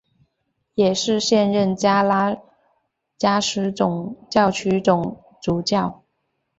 [0.73, 2.35] 也是现任加拉
[3.19, 6.03] 加斯总教区总主教。